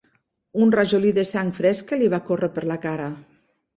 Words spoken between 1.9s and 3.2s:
li va córrer per la cara.